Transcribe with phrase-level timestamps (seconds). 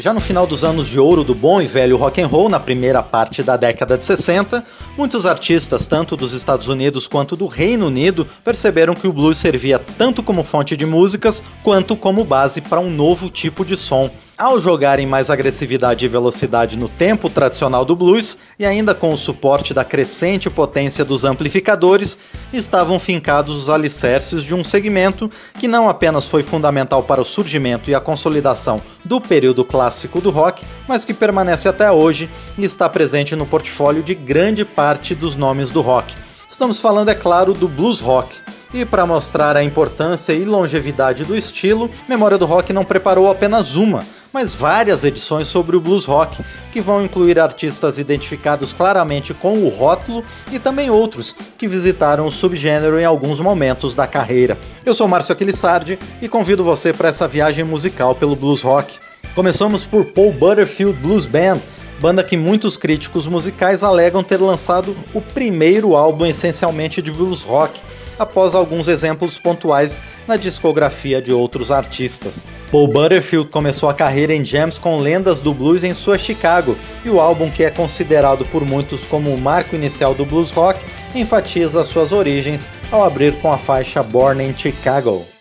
[0.00, 2.60] Já no final dos anos de ouro do bom e velho rock and roll, na
[2.60, 4.64] primeira parte da década de 60,
[4.96, 9.76] muitos artistas, tanto dos Estados Unidos quanto do Reino Unido, perceberam que o blues servia
[9.76, 14.60] tanto como fonte de músicas quanto como base para um novo tipo de som, ao
[14.60, 19.74] jogarem mais agressividade e velocidade no tempo tradicional do blues e ainda com o suporte
[19.74, 22.16] da crescente potência dos amplificadores,
[22.52, 27.90] estavam fincados os alicerces de um segmento que não apenas foi fundamental para o surgimento
[27.90, 32.88] e a consolidação do período clássico do rock, mas que permanece até hoje e está
[32.88, 36.14] presente no portfólio de grande parte dos nomes do rock.
[36.48, 38.36] Estamos falando, é claro, do blues rock.
[38.72, 43.74] E para mostrar a importância e longevidade do estilo, Memória do Rock não preparou apenas
[43.76, 49.54] uma, mas várias edições sobre o blues rock, que vão incluir artistas identificados claramente com
[49.58, 54.58] o rótulo e também outros que visitaram o subgênero em alguns momentos da carreira.
[54.84, 58.98] Eu sou Márcio Aquilissardi e convido você para essa viagem musical pelo blues rock.
[59.34, 61.58] Começamos por Paul Butterfield Blues Band,
[62.00, 67.80] banda que muitos críticos musicais alegam ter lançado o primeiro álbum essencialmente de blues rock
[68.18, 72.44] após alguns exemplos pontuais na discografia de outros artistas.
[72.70, 77.10] Paul Butterfield começou a carreira em jams com lendas do blues em sua Chicago, e
[77.10, 81.84] o álbum, que é considerado por muitos como o marco inicial do blues rock, enfatiza
[81.84, 85.37] suas origens ao abrir com a faixa Born in Chicago.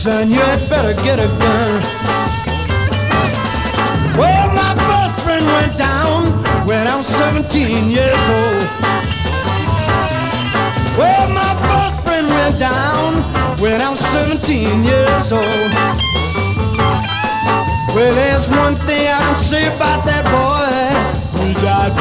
[0.00, 1.82] Son, you had better get a gun.
[4.16, 6.24] Well, my first friend went down
[6.66, 8.64] when I was 17 years old.
[10.96, 13.12] Well, my first friend went down
[13.60, 15.70] when I was 17 years old.
[17.94, 21.44] Well, there's one thing I can say about that boy.
[21.44, 22.00] He died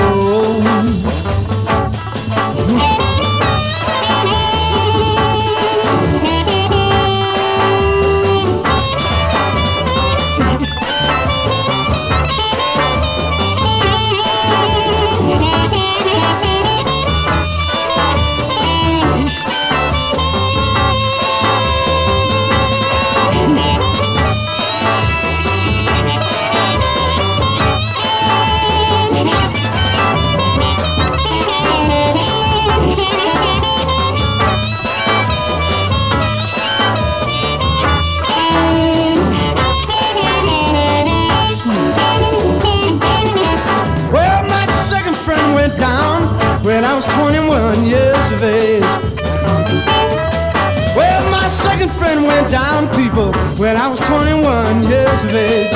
[53.14, 53.60] broke.
[53.60, 55.74] when I was 21 years of age.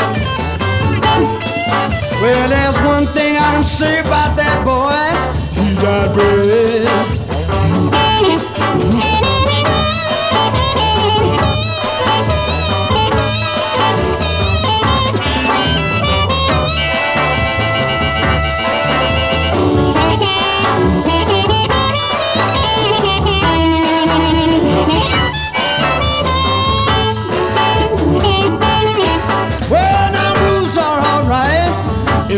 [2.22, 5.62] Well, there's one thing I can say about that boy.
[5.62, 7.22] He died brave.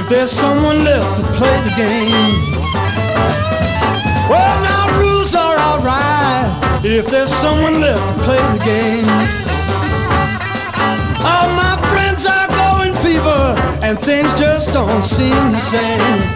[0.05, 2.51] If there's someone left to play the game.
[4.29, 9.07] Well, now rules are alright if there's someone left to play the game.
[11.25, 16.34] All my friends are going fever, and things just don't seem the same.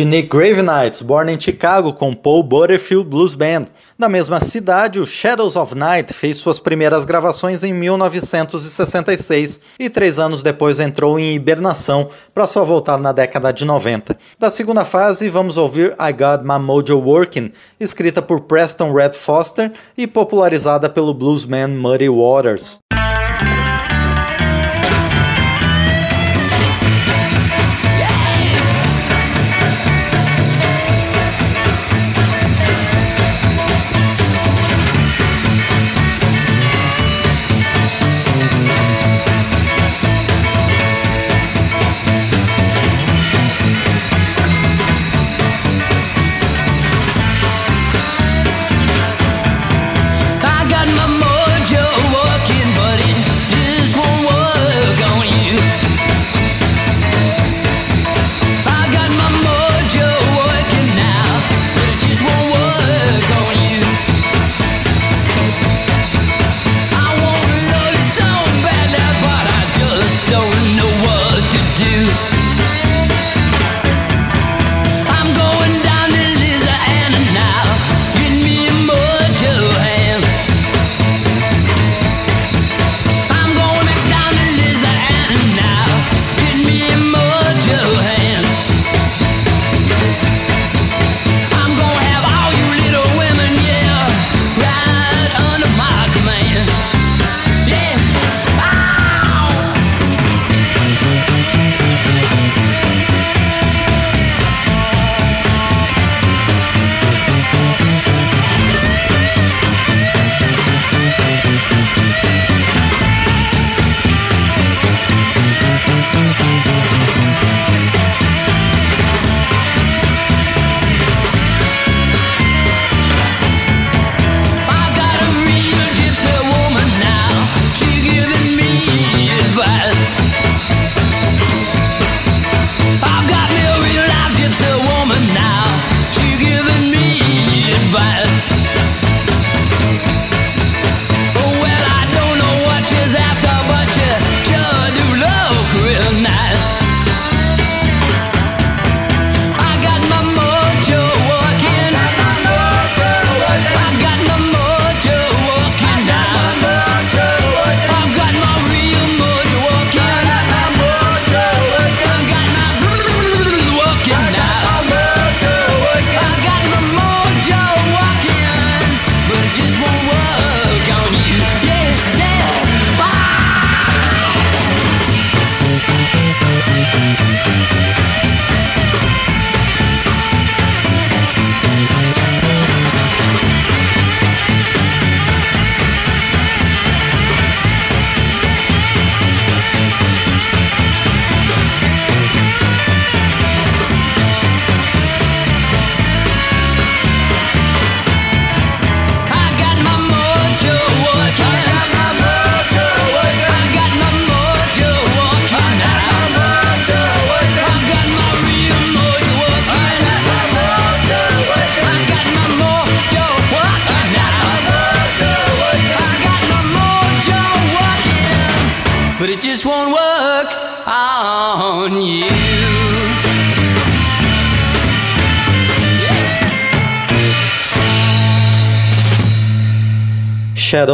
[0.00, 3.66] De Nick Gravenites, Born in Chicago, com Paul Butterfield Blues Band.
[3.98, 10.18] Na mesma cidade, o Shadows of Night fez suas primeiras gravações em 1966 e três
[10.18, 14.16] anos depois entrou em hibernação para só voltar na década de 90.
[14.38, 19.70] Da segunda fase, vamos ouvir I Got My Mojo Working, escrita por Preston Red Foster
[19.98, 22.80] e popularizada pelo bluesman Muddy Waters.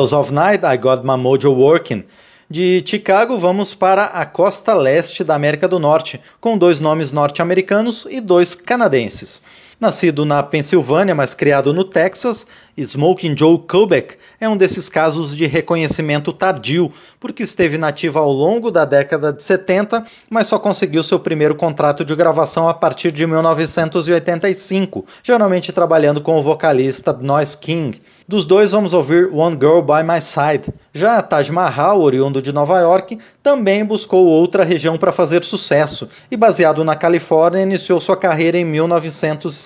[0.07, 2.05] Shadows of Night, I Got My Mojo Working.
[2.49, 8.07] De Chicago, vamos para a costa leste da América do Norte, com dois nomes norte-americanos
[8.09, 9.43] e dois canadenses.
[9.79, 12.47] Nascido na Pensilvânia, mas criado no Texas,
[12.79, 16.91] Smoking Joe Kubek é um desses casos de reconhecimento tardio,
[17.21, 22.07] porque esteve nativa ao longo da década de 70, mas só conseguiu seu primeiro contrato
[22.07, 28.01] de gravação a partir de 1985, geralmente trabalhando com o vocalista Noise King.
[28.29, 30.65] Dos dois vamos ouvir One Girl by My Side.
[30.93, 36.37] Já Taj Mahal, oriundo de Nova York, também buscou outra região para fazer sucesso e,
[36.37, 38.65] baseado na Califórnia, iniciou sua carreira em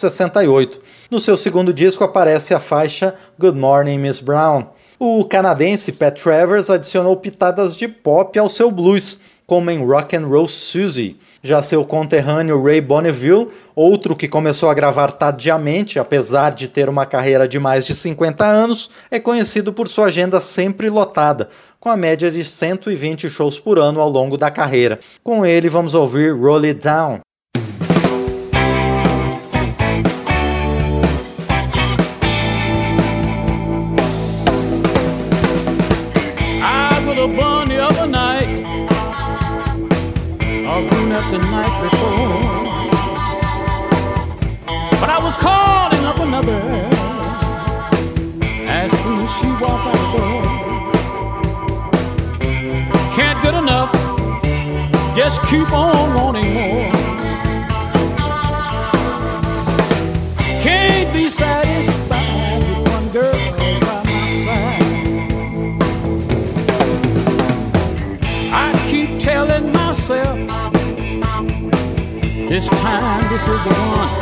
[0.00, 0.80] 1968.
[1.10, 4.66] No seu segundo disco aparece a faixa Good Morning Miss Brown.
[4.98, 10.26] O canadense Pat Travers adicionou pitadas de pop ao seu blues, como em Rock and
[10.26, 11.18] Roll Susie.
[11.42, 17.06] Já seu conterrâneo Ray Bonneville, outro que começou a gravar tardiamente, apesar de ter uma
[17.06, 21.48] carreira de mais de 50 anos, é conhecido por sua agenda sempre lotada,
[21.80, 25.00] com a média de 120 shows por ano ao longo da carreira.
[25.24, 27.20] Com ele vamos ouvir Roll It Down.
[55.30, 56.90] just keep on wanting more.
[60.60, 63.32] Can't be satisfied with one girl
[63.80, 64.82] by my side.
[68.52, 70.36] I keep telling myself
[72.48, 74.14] this time this is the one.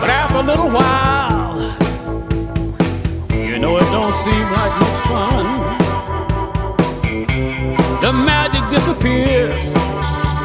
[0.00, 1.58] But after a little while,
[3.34, 5.79] you know it don't seem like much fun
[8.00, 9.62] the magic disappears,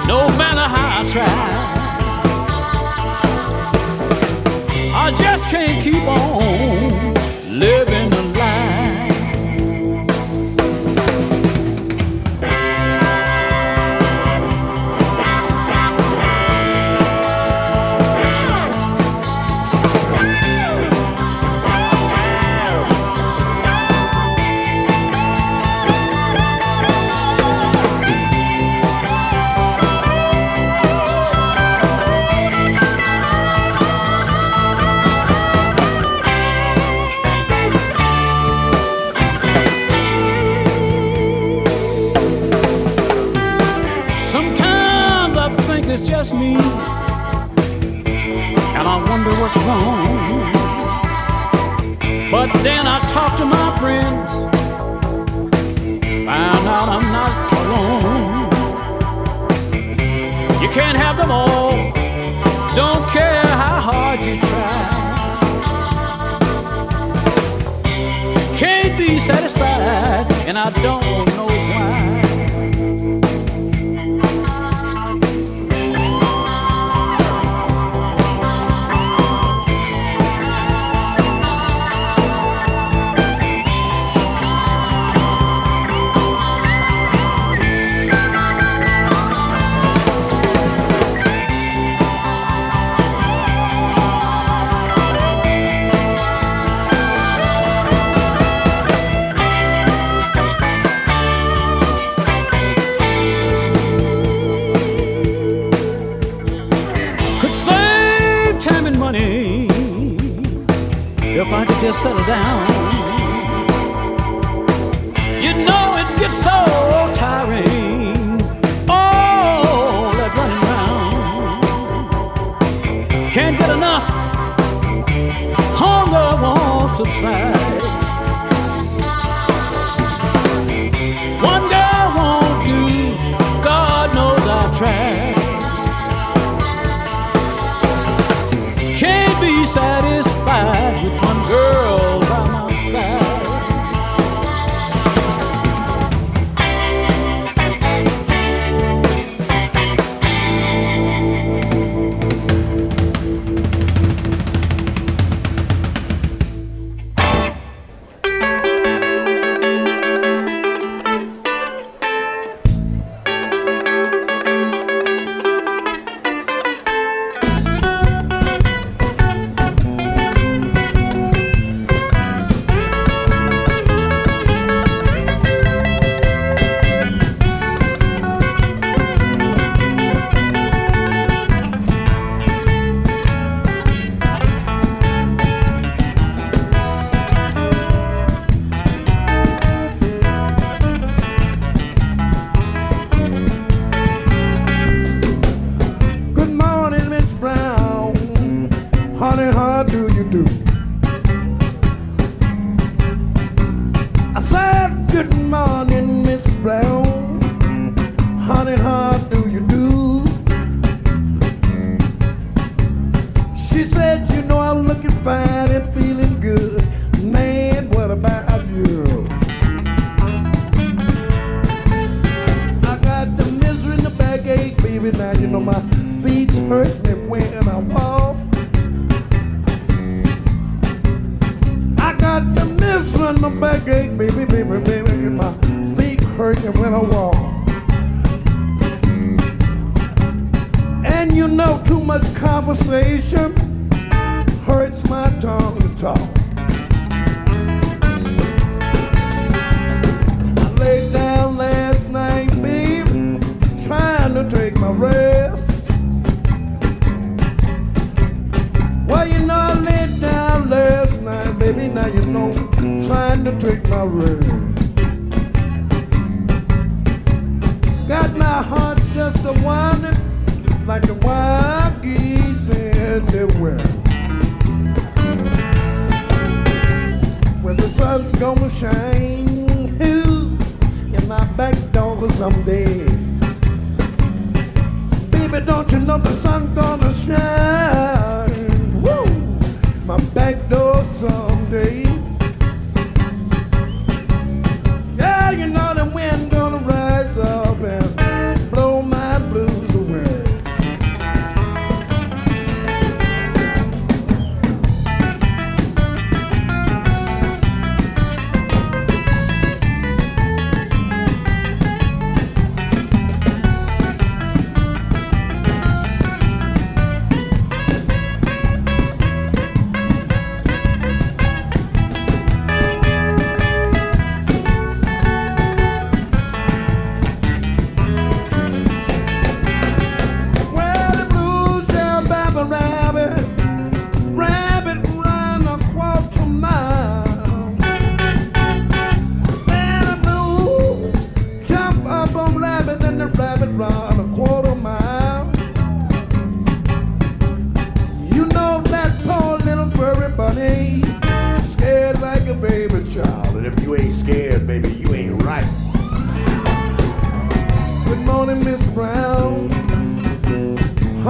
[0.08, 1.76] no matter how I try.
[4.94, 6.55] I just can't keep on.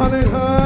[0.07, 0.64] morning, honey.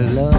[0.00, 0.37] Love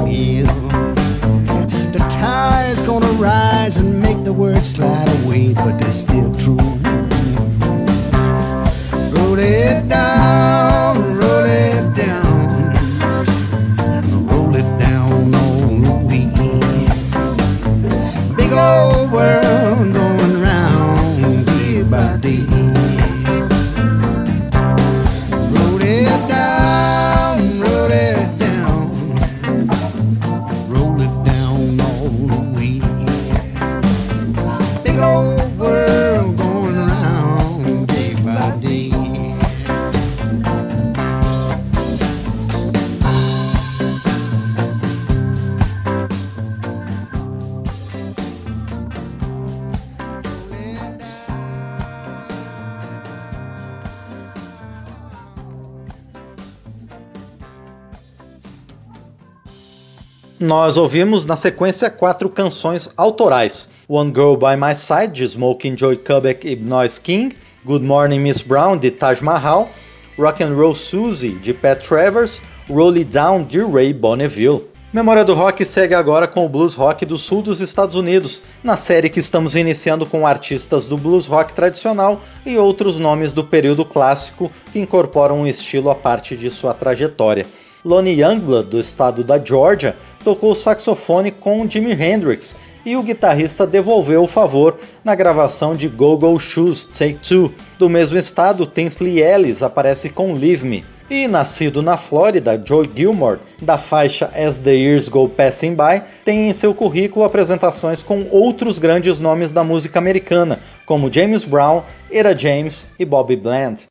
[60.70, 65.98] Nós ouvimos na sequência quatro canções autorais: One Girl by My Side, de Smoking Joy
[65.98, 69.68] Kubek e Noise King, Good Morning Miss Brown, de Taj Mahal,
[70.16, 74.62] Rock and Roll Susie, de Pat Travers, Roll It Down, de Ray Bonneville.
[74.94, 78.78] Memória do Rock segue agora com o blues rock do sul dos Estados Unidos, na
[78.78, 83.84] série que estamos iniciando com artistas do blues rock tradicional e outros nomes do período
[83.84, 87.48] clássico que incorporam um estilo à parte de sua trajetória.
[87.84, 94.24] Lonnie Youngblood, do estado da Georgia, tocou saxofone com Jimi Hendrix e o guitarrista devolveu
[94.24, 97.54] o favor na gravação de Go Go Shoes Take Two.
[97.78, 100.84] Do mesmo estado, Tinsley Ellis aparece com Leave Me.
[101.10, 106.50] E nascido na Flórida, Joe Gilmore, da faixa As the Years Go Passing By, tem
[106.50, 112.38] em seu currículo apresentações com outros grandes nomes da música americana, como James Brown, Era
[112.38, 113.88] James e Bobby Bland.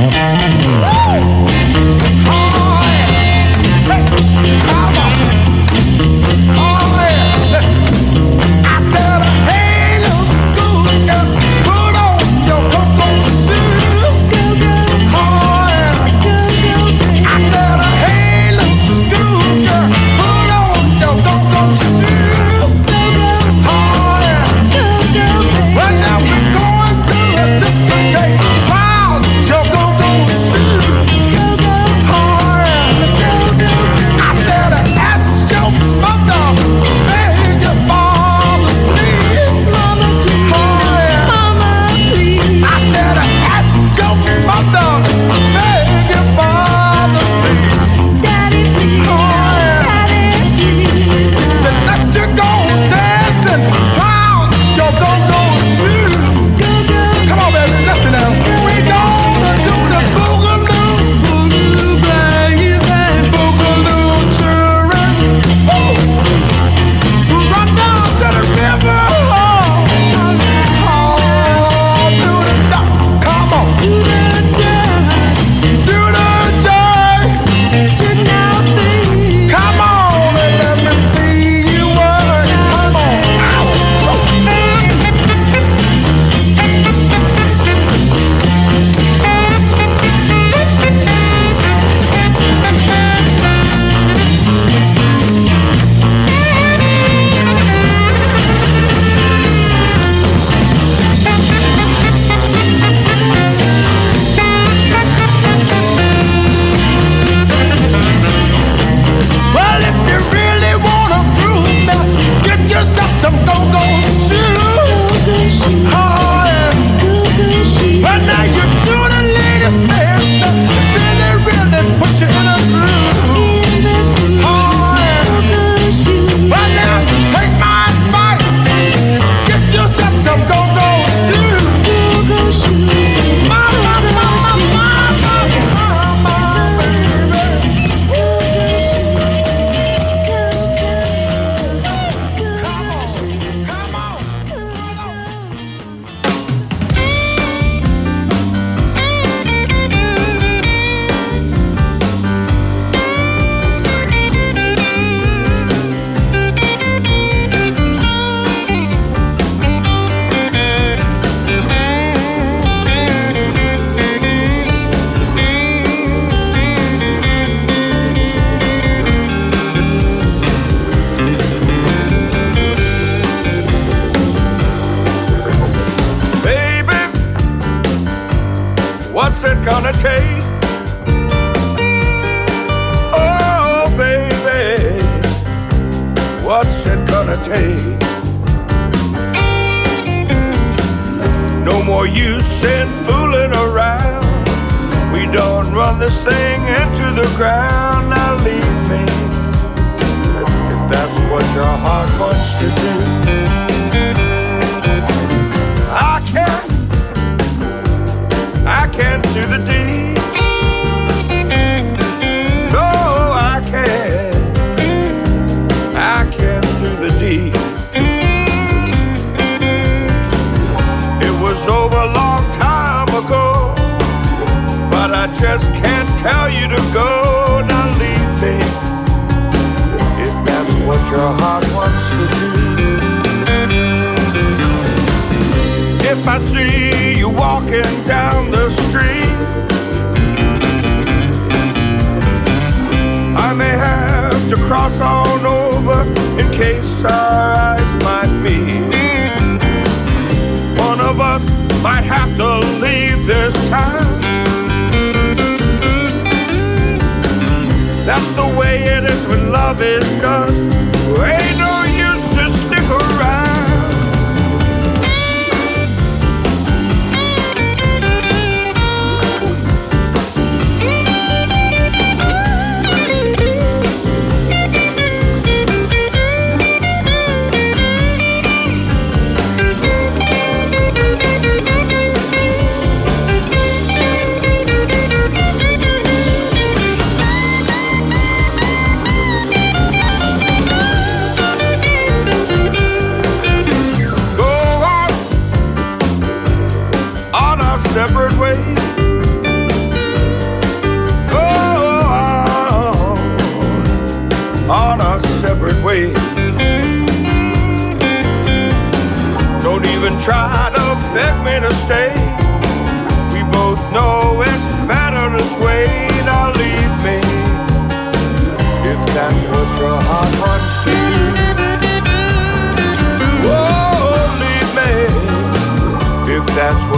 [0.00, 1.57] Yeah.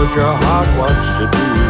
[0.00, 1.69] What your heart wants to do.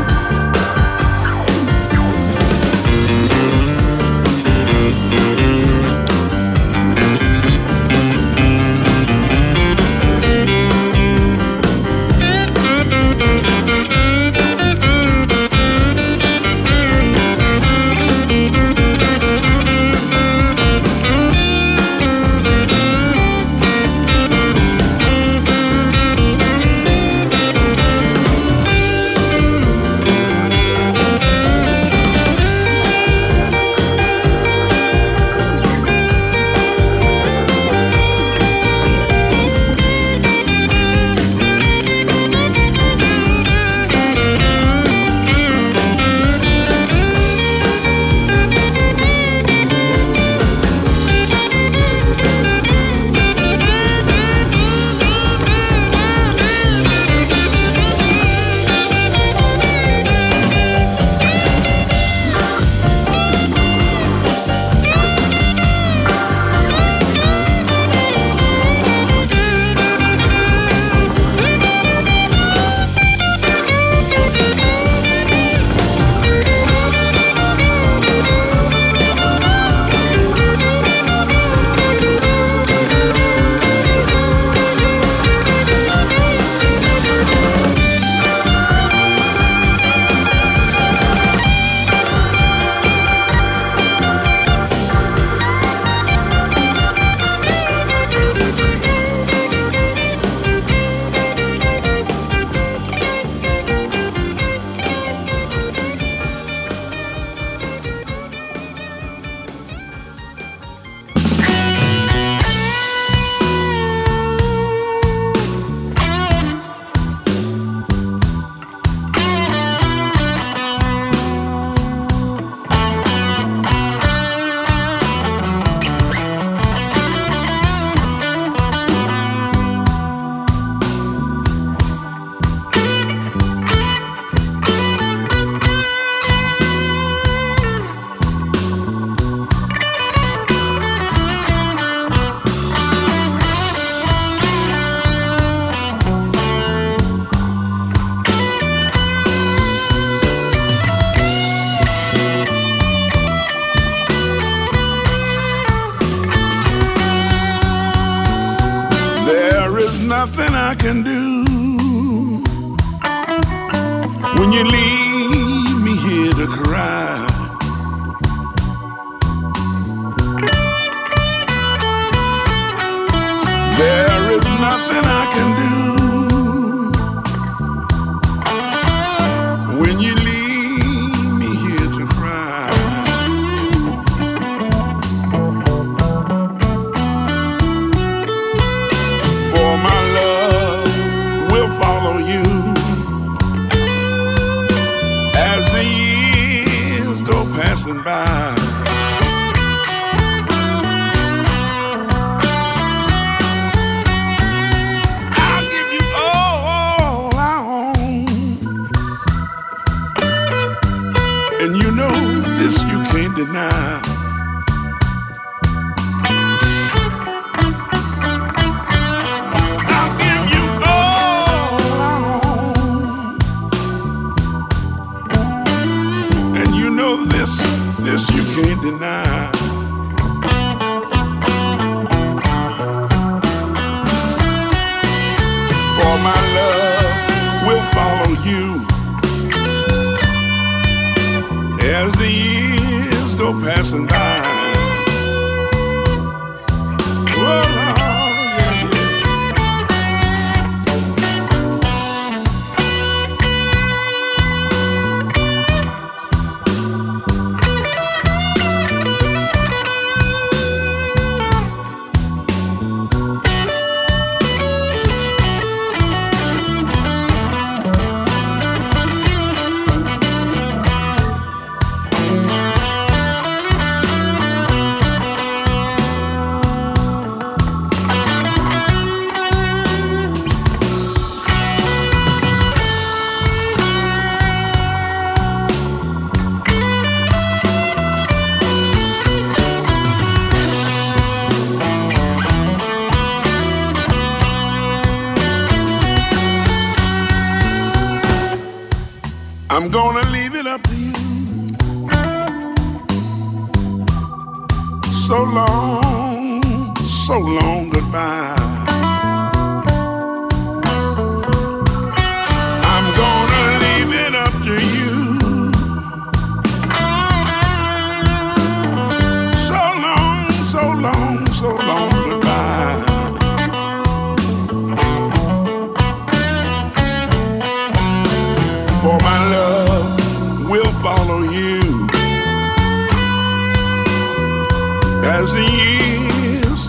[228.90, 229.39] Deny.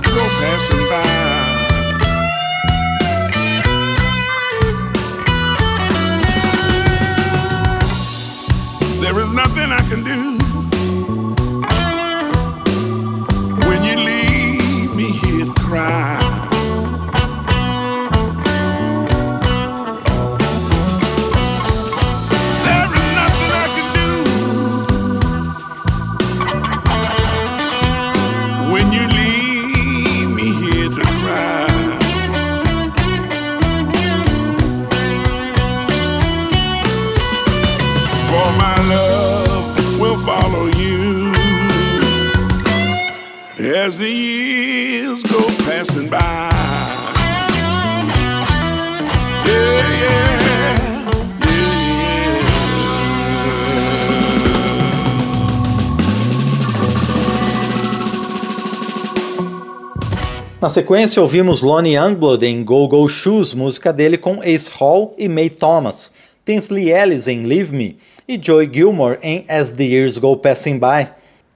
[0.02, 1.04] Go passing by.
[9.02, 10.41] There is nothing I can do
[60.62, 65.28] Na sequência, ouvimos Lonnie Youngblood em Go Go Shoes, música dele com Ace Hall e
[65.28, 66.14] Mae Thomas,
[66.46, 67.98] Tinsley Ellis em Leave Me
[68.28, 71.10] e Joey Gilmore em As the Years Go Passing By.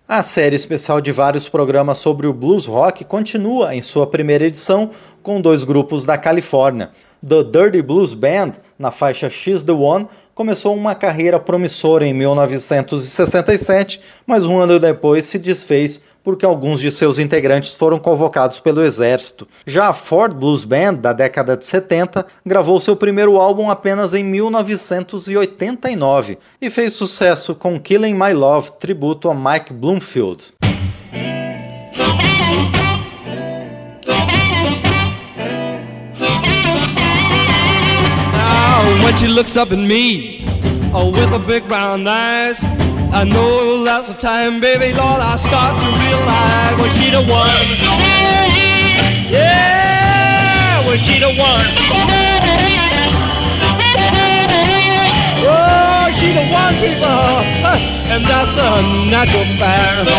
[0.07, 4.89] A série especial de vários programas sobre o blues rock continua em sua primeira edição
[5.21, 6.89] com dois grupos da Califórnia.
[7.27, 14.01] The Dirty Blues Band, na faixa X The One, começou uma carreira promissora em 1967,
[14.27, 19.47] mas um ano depois se desfez porque alguns de seus integrantes foram convocados pelo exército.
[19.65, 24.23] Já a Ford Blues Band, da década de 70, gravou seu primeiro álbum apenas em
[24.23, 30.53] 1989 e fez sucesso com Killing My Love, tributo a Mike Bloomfield.
[39.15, 40.43] When she looks up at me,
[40.93, 42.61] oh, with her big brown eyes,
[43.13, 47.65] I know that's the time, baby, Lord, I start to realize, was she the one.
[49.31, 51.65] Yeah, but she the one.
[55.47, 57.07] Oh, she the one, people,
[58.11, 60.09] and that's a natural fact.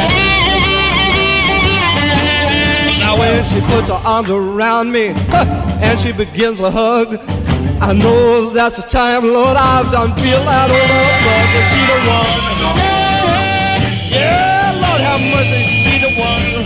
[2.98, 7.20] Now when she puts her arms around me and she begins a hug,
[7.78, 11.98] I know that's the time, Lord, I've done feel that old love, but she the
[12.08, 12.40] one.
[14.08, 16.64] Yeah, Lord have mercy, she the one.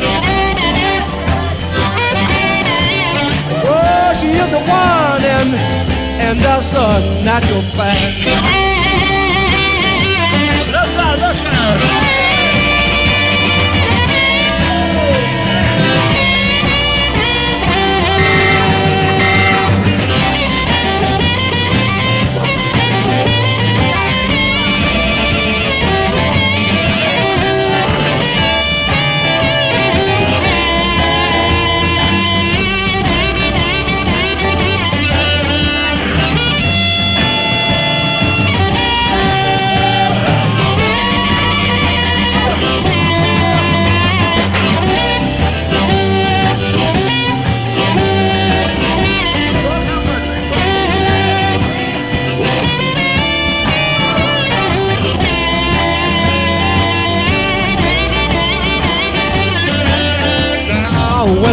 [3.67, 5.51] Oh, she is the one, and
[6.23, 8.17] and that's a natural fact.
[10.71, 12.10] Look out, look out.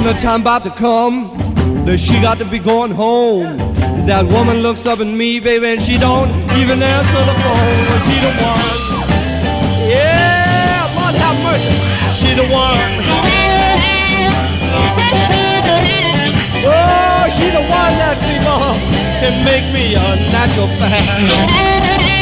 [0.08, 1.36] The time about to come
[1.84, 3.58] that she got to be going home.
[4.08, 8.00] That woman looks up at me, baby, and she don't even answer the phone.
[8.08, 8.78] She the one.
[9.84, 11.76] Yeah, Lord have mercy.
[12.16, 13.04] She the one.
[16.64, 18.80] Oh, she the one that people
[19.20, 22.17] can make me a natural fan.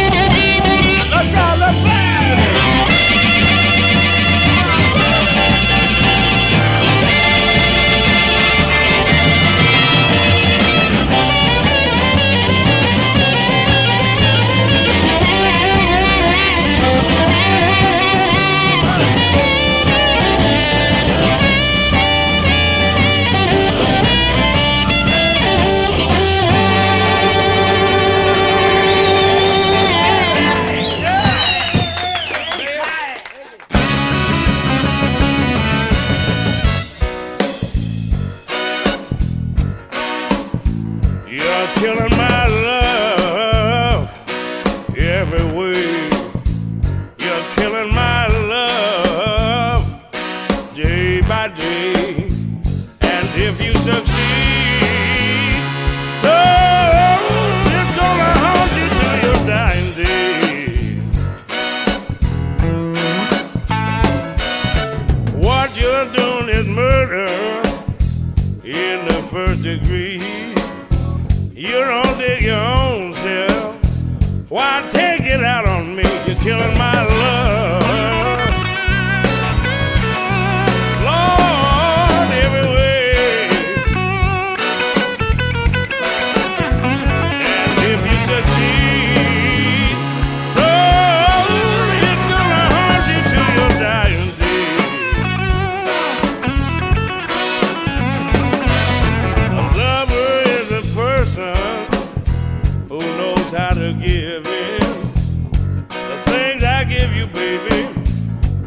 [106.87, 107.89] Give you, baby,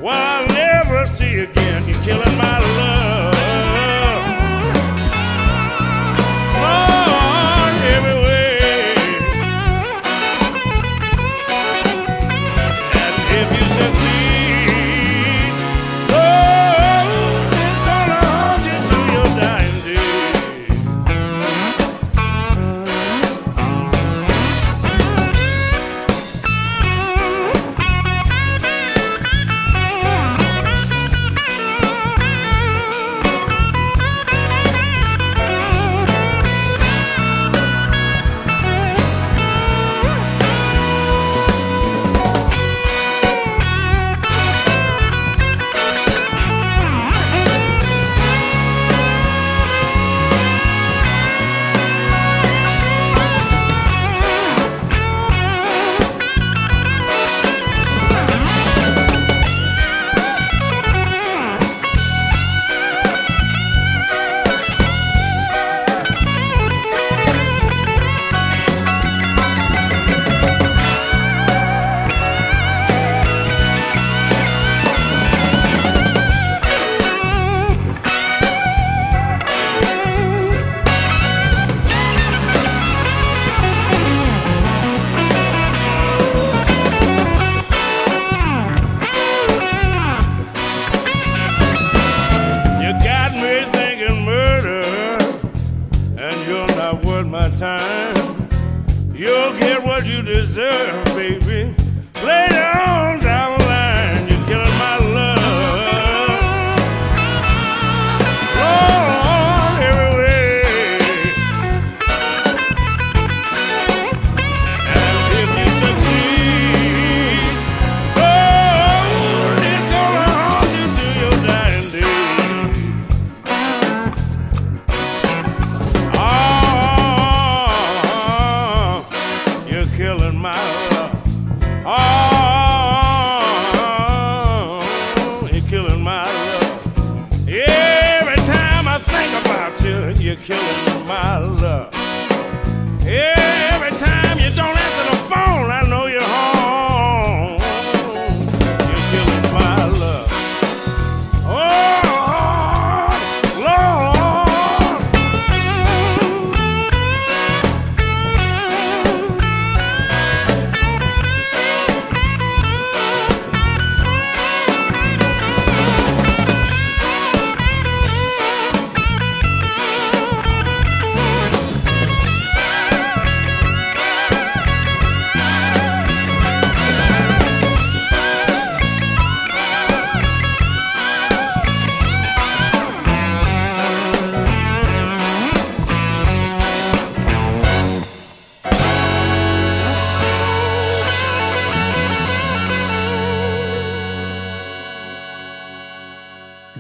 [0.01, 0.58] well,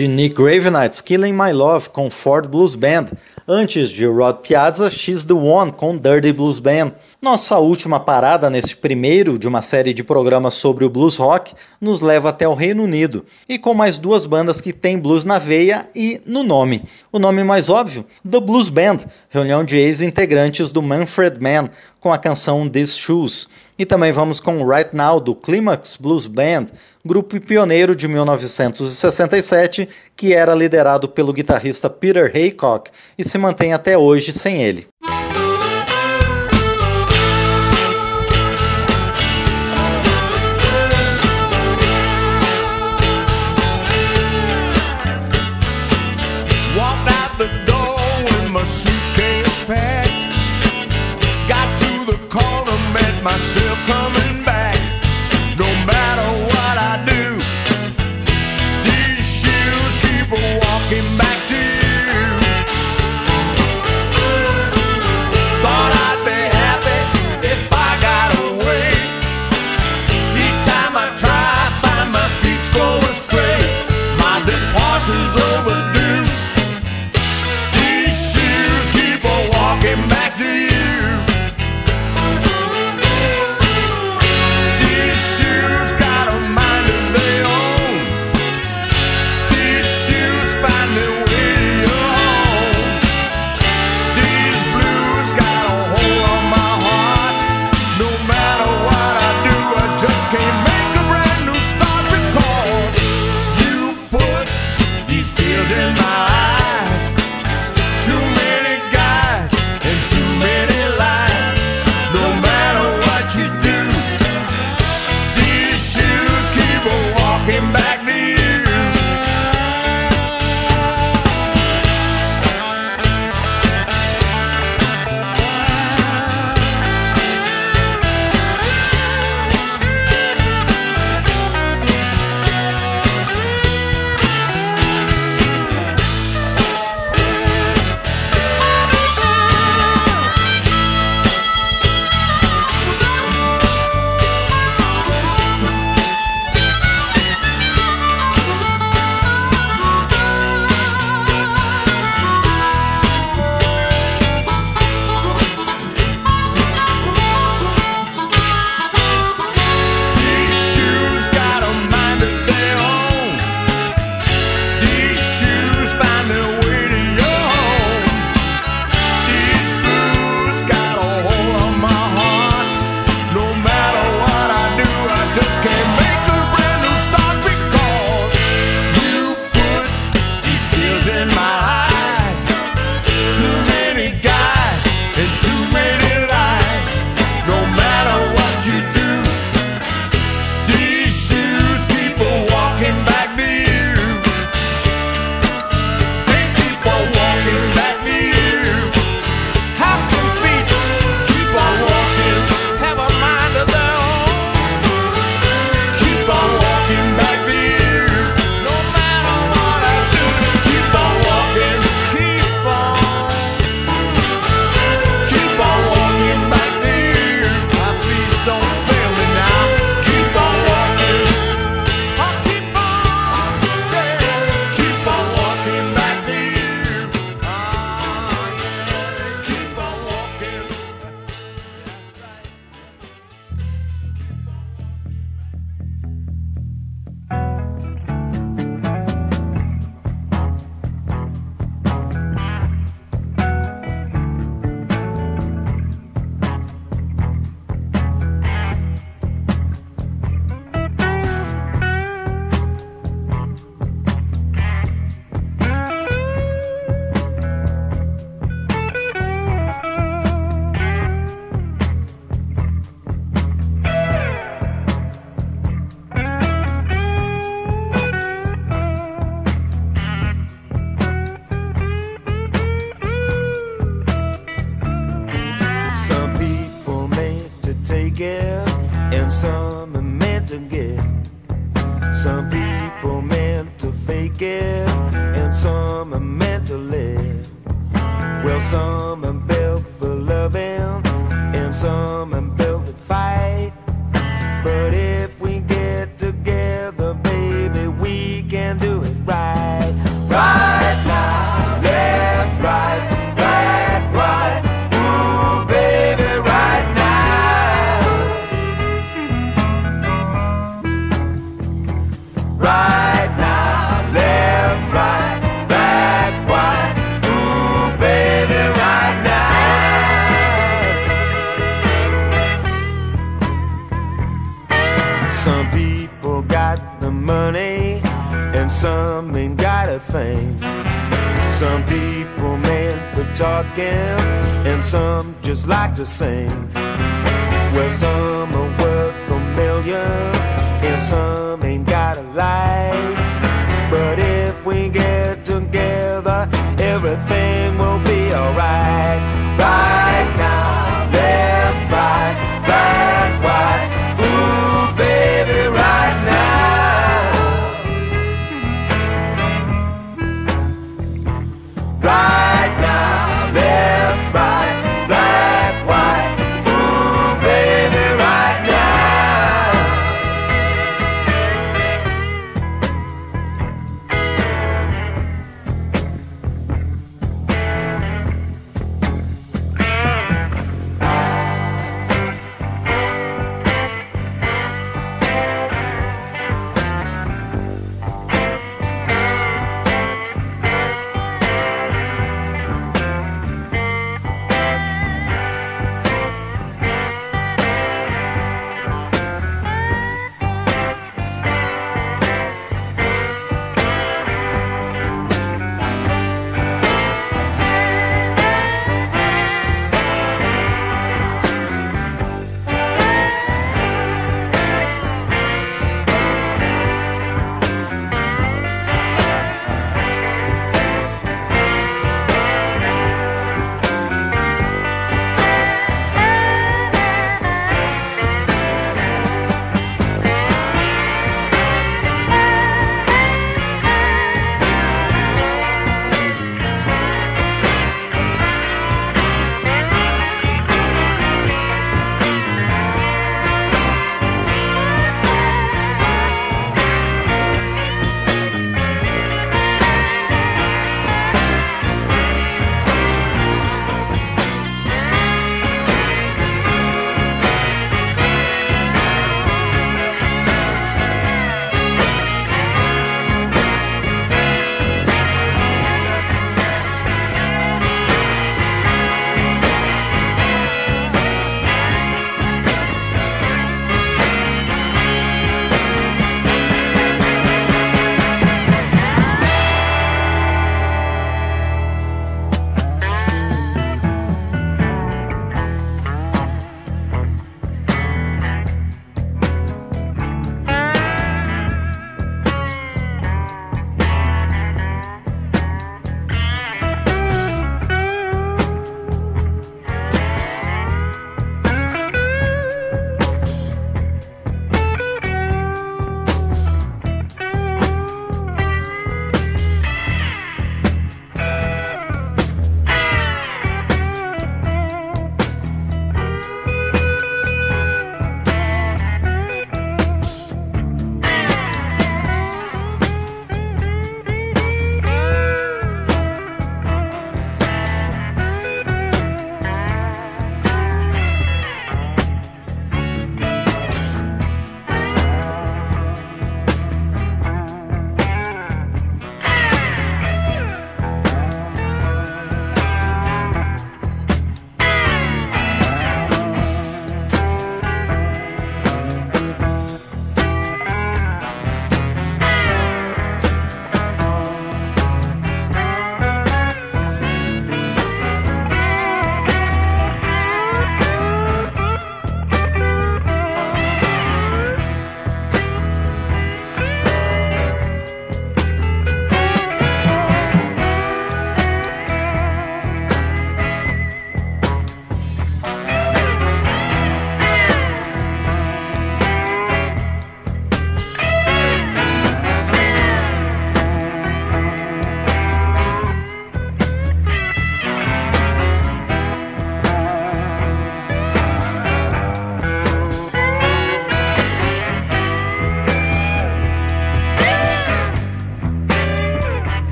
[0.00, 3.08] de Nick Gravenight's Killing My Love com Ford Blues Band,
[3.46, 6.92] antes de Rod Piazza, She's the One com Dirty Blues Band.
[7.20, 12.00] Nossa última parada nesse primeiro de uma série de programas sobre o blues rock nos
[12.00, 15.86] leva até o Reino Unido, e com mais duas bandas que têm blues na veia
[15.94, 16.82] e no nome.
[17.12, 21.68] O nome mais óbvio, The Blues Band, reunião de ex-integrantes do Manfred Mann,
[22.00, 23.48] com a canção These Shoes.
[23.78, 26.66] E também vamos com Right Now, do Climax Blues Band,
[27.04, 33.96] grupo pioneiro de 1967, que era liderado pelo guitarrista Peter Haycock e se mantém até
[33.96, 34.86] hoje sem ele.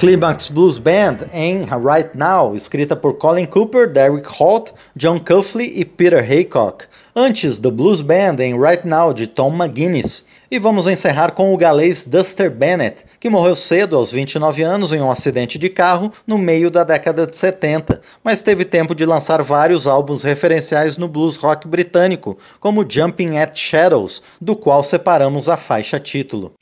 [0.00, 5.84] Climax Blues Band em Right Now, escrita por Colin Cooper, Derek Holt, John Cuffley e
[5.84, 6.86] Peter Haycock.
[7.14, 10.24] Antes, The Blues Band em Right Now, de Tom McGuinness.
[10.50, 15.02] E vamos encerrar com o galês Duster Bennett, que morreu cedo, aos 29 anos, em
[15.02, 19.42] um acidente de carro no meio da década de 70, mas teve tempo de lançar
[19.42, 25.58] vários álbuns referenciais no blues rock britânico, como Jumping at Shadows, do qual separamos a
[25.58, 26.54] faixa título.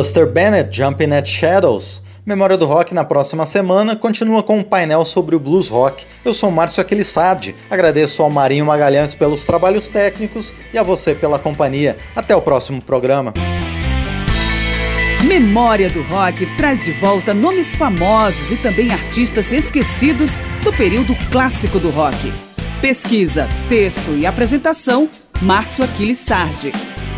[0.00, 2.02] Duster Bennett, Jumping at Shadows.
[2.24, 6.06] Memória do Rock na próxima semana continua com um painel sobre o blues rock.
[6.24, 11.38] Eu sou Márcio Aquilissardi, agradeço ao Marinho Magalhães pelos trabalhos técnicos e a você pela
[11.38, 11.98] companhia.
[12.16, 13.34] Até o próximo programa.
[15.22, 20.30] Memória do Rock traz de volta nomes famosos e também artistas esquecidos
[20.64, 22.32] do período clássico do rock.
[22.80, 25.10] Pesquisa, texto e apresentação,
[25.42, 26.72] Márcio Aquilissardi.